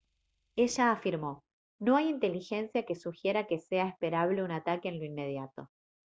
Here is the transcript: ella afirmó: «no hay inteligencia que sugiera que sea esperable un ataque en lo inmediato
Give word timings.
ella 0.55 0.91
afirmó: 0.93 1.43
«no 1.79 1.95
hay 1.95 2.09
inteligencia 2.09 2.87
que 2.87 2.95
sugiera 2.95 3.45
que 3.45 3.59
sea 3.59 3.87
esperable 3.87 4.41
un 4.43 4.49
ataque 4.49 4.89
en 4.89 4.97
lo 4.97 5.05
inmediato 5.05 5.69